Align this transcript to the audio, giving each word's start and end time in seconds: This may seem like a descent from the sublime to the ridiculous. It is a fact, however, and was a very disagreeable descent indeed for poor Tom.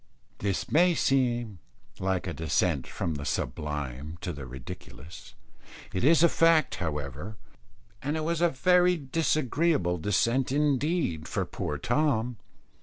This 0.39 0.71
may 0.71 0.95
seem 0.95 1.59
like 1.99 2.25
a 2.25 2.33
descent 2.33 2.87
from 2.87 3.13
the 3.13 3.23
sublime 3.23 4.17
to 4.21 4.33
the 4.33 4.47
ridiculous. 4.47 5.35
It 5.93 6.03
is 6.03 6.23
a 6.23 6.27
fact, 6.27 6.77
however, 6.81 7.37
and 8.01 8.25
was 8.25 8.41
a 8.41 8.49
very 8.49 8.97
disagreeable 8.97 9.99
descent 9.99 10.51
indeed 10.51 11.27
for 11.27 11.45
poor 11.45 11.77
Tom. 11.77 12.37